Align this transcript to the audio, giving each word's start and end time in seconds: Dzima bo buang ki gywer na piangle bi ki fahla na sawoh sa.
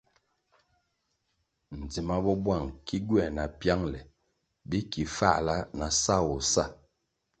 Dzima 1.89 2.15
bo 2.23 2.31
buang 2.43 2.67
ki 2.85 2.97
gywer 3.07 3.29
na 3.35 3.43
piangle 3.59 3.99
bi 4.69 4.79
ki 4.91 5.03
fahla 5.17 5.55
na 5.77 5.87
sawoh 6.03 6.41
sa. 6.53 6.65